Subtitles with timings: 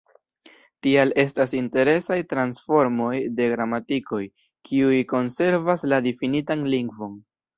[0.85, 4.23] Tial estas interesaj transformoj de gramatikoj,
[4.69, 7.17] kiuj konservas la difinitan lingvon.